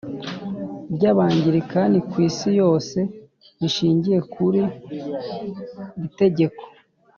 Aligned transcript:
ry 0.93 1.03
Abangilikani 1.11 1.97
ku 2.09 2.15
isi 2.27 2.49
yose 2.61 2.99
rishingiye 3.59 4.19
kuri 4.33 4.61
ritegeko 6.01 6.61